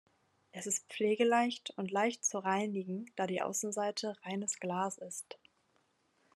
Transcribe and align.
Es 0.51 0.65
ist 0.65 0.89
pflegeleicht 0.91 1.75
und 1.77 1.91
leicht 1.91 2.25
zu 2.25 2.39
reinigen, 2.39 3.11
da 3.17 3.27
die 3.27 3.43
Außenseite 3.43 4.17
reines 4.23 4.59
Glas 4.59 4.97
ist. 4.97 5.37